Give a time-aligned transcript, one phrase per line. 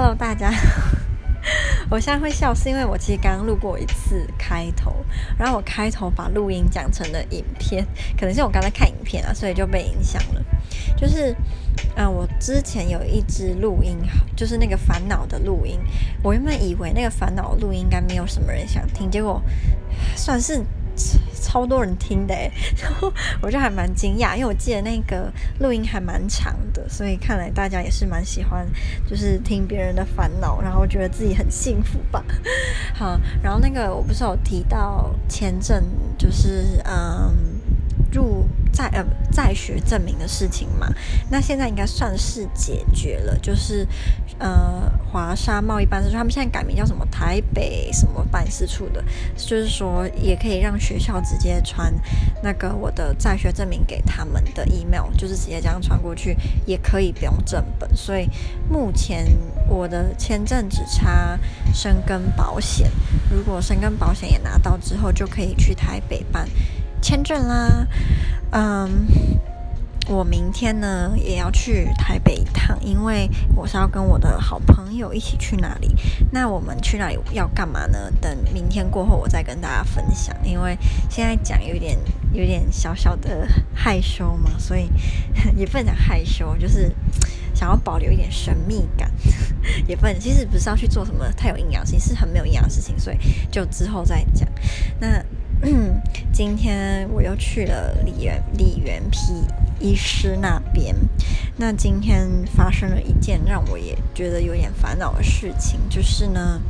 [0.00, 0.52] Hello，大家。
[1.90, 4.94] 我现在会笑，是因为我其实刚刚录过一次开头，
[5.36, 7.84] 然后我开头把录音讲成了影片，
[8.16, 10.44] 可能是我刚才看影片啊，所以就被影响了。
[10.96, 11.34] 就是，
[11.96, 13.98] 嗯、我之前有一支录音，
[14.36, 15.80] 就是那个烦恼的录音，
[16.22, 19.42] 我原本以为那个烦恼录音应该没有什么人想听，结果
[20.14, 20.62] 算是。
[21.38, 22.34] 超多人听的，
[22.82, 28.66] 然后我就还蛮惊讶，因为我记得那个录音还蛮长的，所以看来大家也是蛮喜欢，
[29.06, 32.24] 就是听别人的烦恼，然后觉得自己很幸福吧。
[32.94, 35.82] 好，然后那个我不是有提到签证，
[36.16, 37.57] 就是嗯。
[38.78, 40.88] 在呃在学证明的事情嘛，
[41.28, 43.84] 那现在应该算是解决了，就是
[44.38, 49.02] 呃华沙贸易办事处，他们现在改名叫什么台北什么办事处的，
[49.36, 51.92] 就是说也可以让学校直接传
[52.40, 58.28] 那个我的在学证明给他们的 email，就是直接这样传过去，也可以不用正本，所以
[58.70, 59.26] 目前
[59.66, 61.36] 我的签证只差
[61.74, 62.88] 申根保险，
[63.28, 66.48] 如果申根保险也拿到之后，就可以去台北办。
[67.00, 67.86] 签证啦，
[68.50, 69.06] 嗯，
[70.08, 75.94] 我明天呢也要去台北一趟，因为我是要跟我的好朋友一起去那里。
[76.32, 78.10] 那我们去那里要干嘛呢？
[78.20, 80.34] 等明天过后我再跟大家分享。
[80.42, 80.76] 因为
[81.10, 81.98] 现在讲有点
[82.32, 84.90] 有点小小的害羞嘛，所以
[85.54, 86.90] 也不能讲害羞，就是
[87.54, 89.12] 想要保留一点神秘感，
[89.86, 93.18] 也不其实不是要去做什么太有营养的事情，是很没有营养的事情，所以
[93.50, 94.48] 就之后再讲。
[94.98, 95.22] 那。
[95.60, 95.97] 嗯，
[96.38, 99.18] 今天我又去了李元李元皮
[99.80, 100.94] 医师那边。
[101.56, 106.62] 那今天发生了一件让我也觉得有点烦恼的事情，就是呢，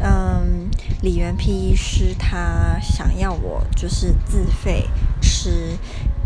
[0.00, 0.68] 嗯，
[1.00, 4.88] 李元皮医师他想要我就是自费
[5.20, 5.78] 吃。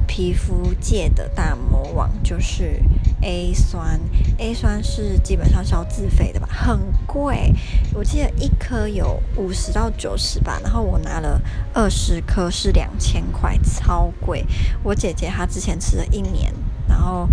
[0.09, 2.81] 皮肤界的大魔王就是
[3.23, 3.99] A 酸
[4.39, 7.53] ，A 酸是基本上是要自费的吧，很贵，
[7.95, 11.41] 我记得一颗有五十到九十吧，然后我拿了
[11.73, 14.45] 二十颗是两千块，超贵。
[14.83, 16.53] 我姐姐她之前吃了一年，
[16.87, 17.29] 然后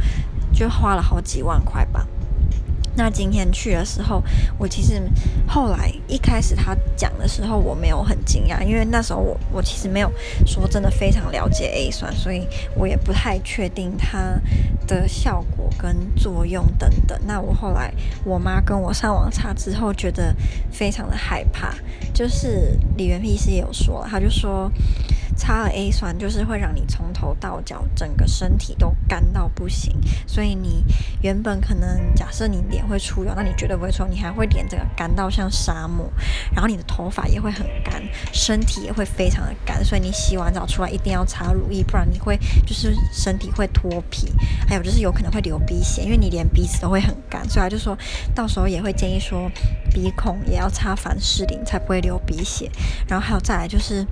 [0.54, 2.08] 就花了好几万块吧。
[2.96, 4.22] 那今天去的时候，
[4.58, 5.02] 我其实
[5.48, 10.12] 后来一开始他讲的时候，我没有很惊讶，因为那时候我我其实没有
[10.46, 14.40] 说真的非常了解 A 酸，所以我也不太确定它
[14.88, 17.20] 的效果跟作用等等。
[17.26, 17.94] 那我后来
[18.24, 20.36] 我妈跟我上网查之后，觉得
[20.72, 21.74] 非常的害怕，
[22.14, 24.72] 就是李元丕医师也有说，他就说。
[25.44, 29.94] 擦了 A 酸，就是会让你从头到脚整个身体都干到不行，
[30.26, 30.86] 所以你
[31.22, 36.10] 原本可能假设你脸会出油，那你绝对不会出，你还会脸整个干到像沙漠，
[36.54, 38.02] 然后你的头发也会很干，
[38.32, 44.32] 身体也会非常的干，所以你洗完澡出来一定要擦乳液，不然你会就是身体会脱皮，
[44.66, 47.98] 还有就是有可能会流鼻血，因为你连鼻子都会很干，所以他就说
[48.34, 49.52] 到时候也会建议说
[49.92, 52.72] 鼻孔也要擦凡士林才不会流鼻血，
[53.10, 54.08] 然后还有再来就是。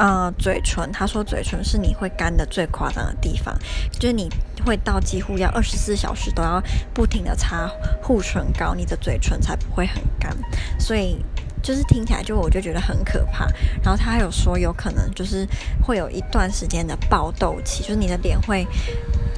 [0.00, 3.54] 呃，嘴唇，他说嘴唇是你会干的最夸张的地方，
[3.92, 4.30] 就是你
[4.64, 6.58] 会到几乎要二十四小时都要
[6.94, 7.70] 不停的擦
[8.02, 10.34] 护唇膏，你的嘴唇才不会很干。
[10.78, 11.22] 所以
[11.62, 13.44] 就是听起来就我就觉得很可怕。
[13.82, 15.46] 然后他还有说有可能就是
[15.86, 18.66] 会有一段时间的爆痘期，就是你的脸会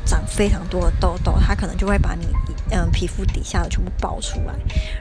[0.05, 2.27] 长非常多的痘痘，他可能就会把你。
[2.75, 4.55] 嗯，皮肤底下的全部爆出来，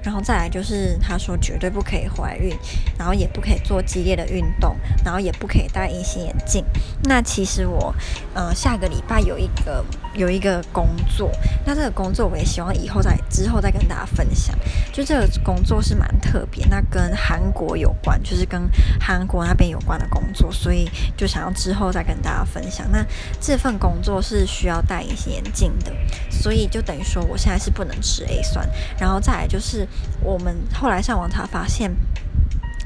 [0.03, 2.53] 然后再来就是他说绝对不可以怀孕，
[2.99, 4.75] 然后也不可以做激烈的运动，
[5.05, 6.65] 然后也不可以戴隐形眼镜。
[7.05, 7.95] 那其实我，
[8.33, 10.85] 呃，下个礼拜有一个有一个工
[11.15, 11.31] 作，
[11.65, 14.53] 那这个工作我也希望以后再之后再跟大家分享。
[14.91, 18.69] 就这个工作是蛮特别，那跟韩国有关，就是跟
[18.99, 22.85] 韩国那边有关的工作，所以就想要之后再跟大家分享。
[22.91, 23.01] 那
[23.39, 25.93] 这份工作是需要戴隐形眼镜的，
[26.29, 27.61] 所以就等于说我现在。
[27.61, 29.87] 是不能吃 A 酸，然后再来就是
[30.19, 31.95] 我们后来上网查发现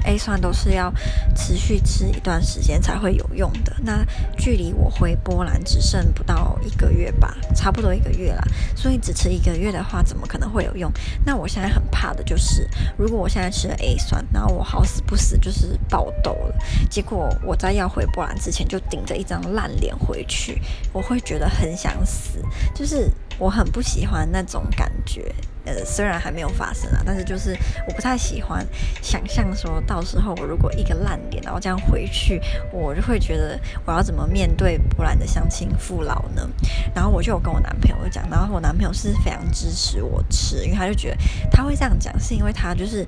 [0.06, 0.92] ，A 酸都是要
[1.34, 3.76] 持续吃一段时间才会有用的。
[3.82, 4.04] 那
[4.38, 8.42] 距离我回波兰只剩不到一个月吧，差不多一个月啦。
[8.74, 10.90] 所以只吃一个月的话，怎么可能会有用？
[11.24, 12.66] 那我现在很怕的就是，
[12.96, 16.56] 如果我现在吃了 A 酸，然后我好死不死就是爆痘了，
[16.88, 22.42] 结果我在要回波兰之前就顶着一张烂脸回去，我会觉得很想死，
[22.74, 23.10] 就是。
[23.38, 25.30] 我很不喜欢那种感觉，
[25.66, 27.56] 呃，虽然还没有发生啊，但是就是
[27.88, 28.64] 我不太喜欢
[29.02, 32.40] 想象说到时候我如果一个烂脸，然后这样回去，
[32.72, 36.48] 我就会觉得我要怎么面对波兰的乡亲父老呢？
[36.94, 41.16] 然后我就有跟我男朋友讲，然后我男朋友是非常支持我吃，因为他就觉得
[41.50, 43.06] 他会这样讲，是因为他就是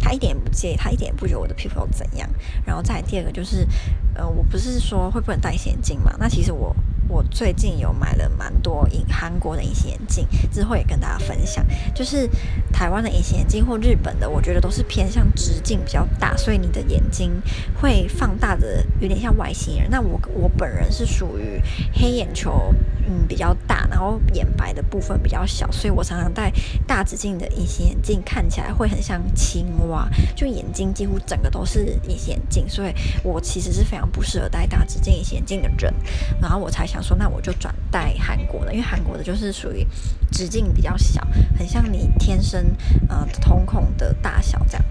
[0.00, 2.28] 他一点也不介意，他一点也不觉得我的皮肤怎样。
[2.66, 3.66] 然后再第二个就是，
[4.14, 6.14] 呃，我不是说会不能戴眼镜嘛？
[6.18, 6.74] 那其实我。
[7.10, 11.66] 我最近有买了蛮多隐韩国的隐形眼镜，之后也跟大家分享。
[11.92, 12.30] 就是
[12.72, 17.42] 台湾的隐形眼镜或日本的，我觉得都是偏向直径比较大，所以你的眼睛
[17.80, 19.90] 会放大的有点像外星人。
[19.90, 21.60] 那我我本人是属于
[21.92, 22.72] 黑眼球，
[23.08, 26.52] 嗯，比较大，然后眼白的部分比较小，所以我常常戴
[26.86, 35.92] 大直径的隐形眼镜，看起来会很像青蛙，就眼睛几乎整个都是隐形眼镜，所以我其实是非常不适合戴大直径隐形眼镜的人。
[36.40, 39.86] 然后我才想说，那我就转带韩国的，因为韩国的就是属于
[40.30, 41.26] 直径比较小，
[41.56, 42.74] 很像你天生
[43.08, 44.84] 呃瞳孔的大小这样。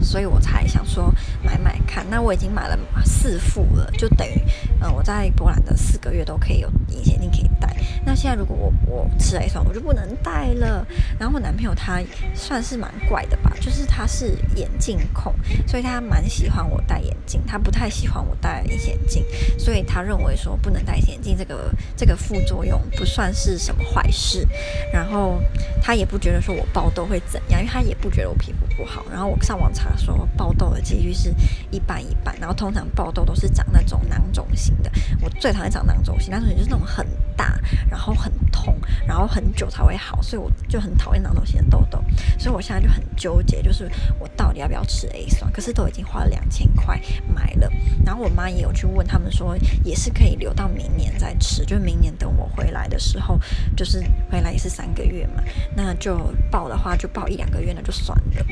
[0.00, 1.12] 所以我才想说
[1.42, 4.40] 买买看，那我已经买了四副了，就等于
[4.80, 7.74] 嗯、呃、我在波兰的四个月都可以有隐形眼镜可以戴。
[8.04, 10.86] 那现在如果我我吃了 A 酸，我就不能戴了。
[11.18, 12.00] 然后我男朋友他
[12.34, 15.34] 算是蛮怪的吧， 就是他是眼镜控，
[15.66, 19.24] 所以他蛮喜欢我戴眼镜，他不太喜欢我戴隐形眼镜，
[19.58, 24.46] 所以他认为说不能戴隐形眼镜这个这个副作用不算是什么坏事。
[24.92, 25.40] 然后
[25.82, 29.04] 他也不觉得说我爆痘会怎样，因为他也不觉得我皮肤不好。
[29.10, 29.86] 然后我上网查。
[29.96, 31.34] 说爆痘的几率是
[31.70, 34.90] 一半一半，然后通常爆痘都是长那种囊肿型的。
[35.20, 37.06] 我最讨厌长囊肿型，囊肿型就是那种很
[37.36, 37.58] 大，
[37.90, 38.76] 然后很痛，
[39.06, 42.02] 然后很久才会好，所以我就很讨厌囊肿型的痘痘。
[42.38, 45.50] 所以我现在就很纠结，就是我到底要不要吃 A 酸？
[45.52, 47.00] 可是都已经花了两千块
[47.34, 47.70] 买了，
[48.04, 53.40] 然后我妈也有去问他们说，也是可以留到明年再吃，就明年等我回来的时候，
[53.76, 55.42] 就是回来也是三个月嘛，
[55.74, 56.18] 那就
[56.50, 58.46] 爆的话就爆一两个月，那就算了。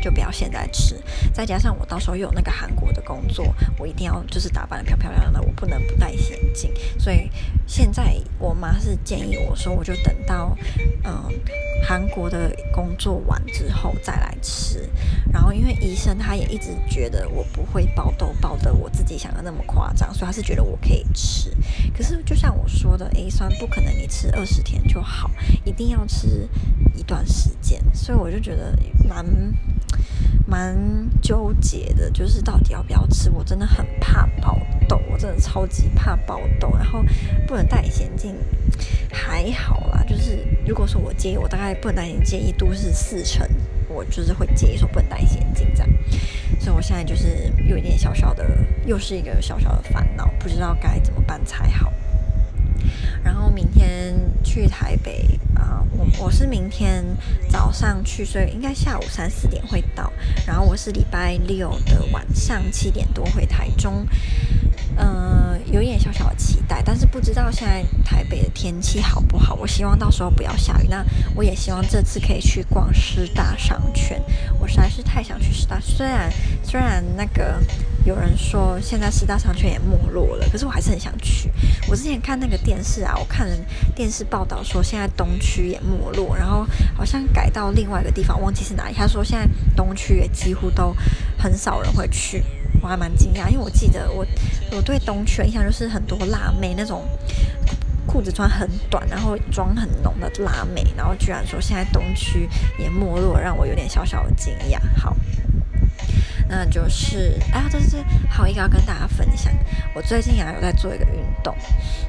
[0.00, 0.96] 就不要现在吃，
[1.32, 6.72] 再加上我到时候又有那个韩国的工作，我一定要就是打扮得漂漂亮亮的，我不能不戴眼镜。
[6.98, 7.30] 所以
[7.66, 10.56] 现在我妈是建议我说，我就等到
[11.04, 11.32] 嗯
[11.86, 14.88] 韩国的工作完之后再来吃。
[15.32, 21.50] 然后因为医生他也一直觉得我不会爆痘爆得我自己想的那么夸张，所以他是觉得我可以吃。
[21.94, 25.30] 可是就像我说的，A 酸不可能你吃二十天就好，
[25.64, 26.48] 一定要吃
[26.94, 27.82] 一段时间。
[27.92, 28.76] 所以我就觉得
[29.08, 29.24] 蛮。
[30.46, 30.76] 蛮
[31.22, 33.30] 纠结的，就是到底要不要吃？
[33.30, 34.58] 我真的很怕爆
[34.88, 36.70] 痘，我真的超级怕爆痘。
[36.76, 37.04] 然后
[37.46, 38.34] 不能戴隐形眼镜，
[39.12, 40.02] 还好啦。
[40.08, 43.46] 就是如果说我介意，我大概不能戴隐形介意度是四成，
[43.88, 45.88] 我就是会介意说不能戴隐形眼镜这样。
[46.58, 48.44] 所以我现在就是有一点小小的，
[48.86, 51.92] 又是一个小小的烦恼，不知道该怎么办才好。
[53.22, 57.04] 然后明天去台北啊、我我是明天
[57.50, 60.10] 早上去，所以应该下午三四点会到。
[60.46, 64.06] 然后我是礼拜六的晚上七点多回台中，
[64.96, 69.54] 嗯、有一点小小的期待，但是不知道现在台北的天气好不好。
[69.54, 70.86] 我希望到时候不要下雨。
[70.88, 74.20] 那我也希望这次可以去逛师大商圈，
[74.58, 75.78] 我实在是太想去师大。
[75.80, 76.32] 虽然
[76.62, 77.60] 虽然那个
[78.08, 81.50] 有人说现在师大商圈也没落了，可是我还是很想去。
[81.90, 83.54] 我之前看那个电视啊，我看了
[83.94, 86.66] 电视报道说现在东区也没落，然后
[86.96, 88.94] 好像改到另外一个地方，忘记是哪里。
[88.94, 89.46] 他说现在
[89.76, 90.96] 东区也几乎都
[91.38, 92.42] 很少人会去，
[92.80, 94.26] 我还蛮惊讶，因为我记得我
[94.72, 97.04] 我对东区的印象就是很多辣妹那种
[98.06, 104.80] 裤子穿很短，然后妆很浓的辣妹，然后居然说现在东区也没落，让我有点小小的惊讶。
[104.96, 105.14] 好。
[106.48, 107.98] 那就是啊，这是
[108.28, 109.52] 好一个要跟大家分享。
[109.94, 111.12] 我最近啊有在做一个运
[111.42, 111.54] 动，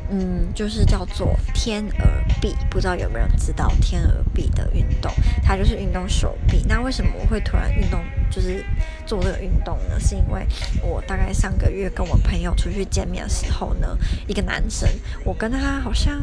[0.09, 2.06] 嗯，就是叫做天鹅
[2.41, 5.12] 臂，不知道有没有人知道天鹅臂的运动？
[5.44, 6.63] 它就是运动手臂。
[6.68, 8.63] 那为什么我会突然运动，就是
[9.05, 10.00] 做这个运动呢？
[10.00, 10.48] 是因为
[10.81, 14.88] 我大概上个月跟我朋友出去见面的时候呢，一个男生，
[15.25, 16.22] 我跟他好像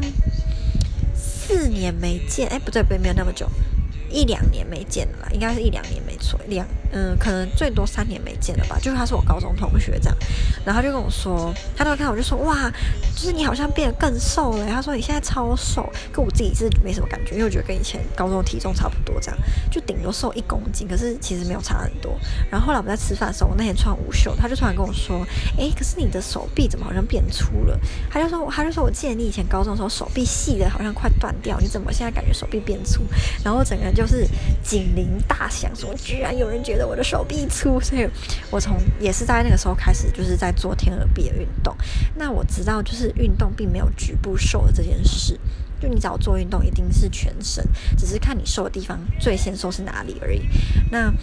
[1.13, 3.47] 四年没见，哎，不对，不对，没有那么久。
[4.09, 8.77] 一两年没见了，应该是一两年没错，两嗯，可能最多三年没见了吧。
[8.81, 10.17] 就是他是我高中同学这样，
[10.65, 12.71] 然后他就跟我说，他都看我就说哇，
[13.15, 14.65] 就是你好像变得更瘦了。
[14.67, 19.37] 他说你现在超瘦，跟我自己是没什么感觉，因为我觉得跟以前高中体重差不多这样，
[19.69, 22.17] 就顶多瘦一公斤，可是其实没有差很多。
[22.49, 25.25] 然后后来我们在吃饭的时候，我那天穿无袖，他就突然跟我说，
[25.57, 27.77] 哎，可是你的手臂怎么好像变粗了？
[28.09, 33.01] 他就说，他就说我记得你以前高中的时候手臂细的好像快断掉，你怎么现在感觉手臂变粗？
[33.43, 33.93] 然后整个人。
[33.97, 34.27] 就是
[34.63, 38.07] 警铃大响，说居然有人觉得我的手臂粗，所以
[38.51, 41.75] 我从也是在那个时候开始，就是在做天鹅臂的运动。
[42.15, 45.39] 那我知道，就是运动并没有局部瘦的这件事，
[45.81, 47.65] 就你只要做运动，一定是全身，
[47.97, 50.41] 只是看你瘦的地方最先瘦是哪里而已。
[50.91, 51.13] 那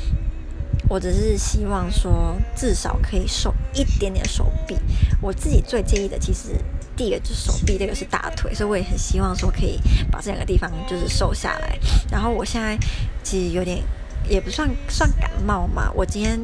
[0.88, 4.76] 我只是希望说，至少可以瘦一点点手臂。
[5.20, 6.56] 我自己最介意的，其实。
[6.96, 9.80] 第一个就是手臂，这个是大腿，所以我也很希望说可以
[10.12, 11.76] 把这两个地方就是瘦下来。
[12.08, 12.78] 然后我现在
[13.24, 13.82] 其实有点
[14.28, 16.40] 也不算算感冒嘛，我今天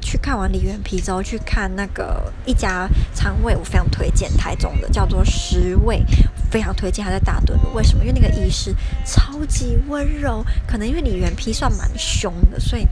[0.00, 6.04] 去看完梨园皮之后，去看那个一家肠胃，我非常推荐台中的，叫做十味。
[6.48, 7.58] 非常推荐他在大墩。
[7.74, 8.04] 为什么？
[8.04, 12.86] 因为那个医师超级温柔，可能因为你原皮算蛮凶的，所以。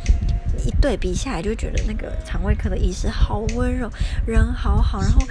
[0.65, 3.91] 一对比下来，就觉得那个肠胃科的医师好温柔，
[4.27, 5.01] 人好好。
[5.01, 5.23] 然后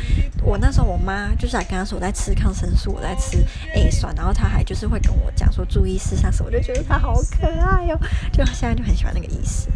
[0.43, 3.37] 我那时候我妈就是来跟他说我在吃抗生素，我在吃
[3.75, 7.99] A 酸，然后他还就是会跟我讲说注意事项什么，我就觉得他好可爱哟、哦，
[8.31, 9.69] 就现在就很喜欢那个医师。